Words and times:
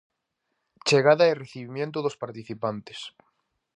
Chegada 0.87 1.25
e 1.27 1.39
recibimento 1.43 1.97
dos 2.01 2.19
participantes. 2.23 2.99